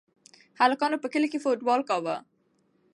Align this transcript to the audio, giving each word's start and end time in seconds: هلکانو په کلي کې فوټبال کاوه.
هلکانو 0.61 1.01
په 1.03 1.07
کلي 1.13 1.27
کې 1.31 1.43
فوټبال 1.43 1.81
کاوه. 1.89 2.15